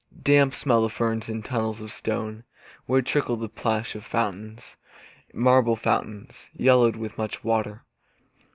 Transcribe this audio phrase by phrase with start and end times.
[0.23, 2.43] Damp smell the ferns in tunnels of stone,
[2.87, 4.75] Where trickle and plash the fountains,
[5.31, 7.83] Marble fountains, yellowed with much water.